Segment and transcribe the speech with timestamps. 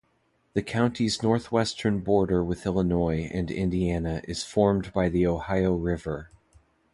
[0.55, 6.31] The county's northwestern border with Illinois and Indiana is formed by the Ohio River.